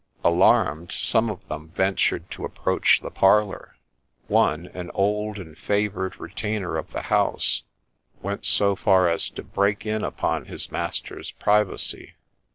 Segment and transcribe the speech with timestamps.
[0.23, 3.75] Alarmed, some of them ventured to approach the parlour;
[4.27, 7.61] one, an old and favoured retainer of the house,
[8.19, 12.15] went so far as to break in upon his master's privacy.